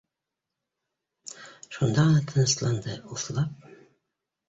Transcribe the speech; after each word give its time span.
Шунда 1.77 2.07
ғына 2.09 2.25
тынысланды 2.35 3.01
уҫлап 3.17 3.73